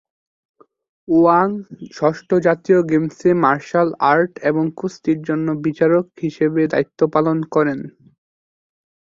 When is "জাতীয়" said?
2.47-2.79